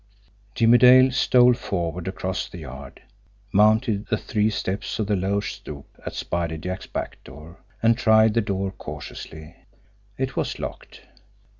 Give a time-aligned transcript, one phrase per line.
[0.55, 3.03] Jimmie Dale stole forward across the yard,
[3.51, 8.33] mounted the three steps of the low stoop at Spider Jack's back door, and tried
[8.33, 9.55] the door cautiously.
[10.17, 11.01] It was locked.